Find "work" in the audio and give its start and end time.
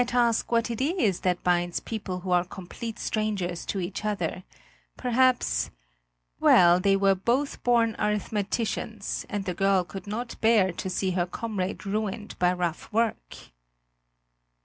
12.91-13.35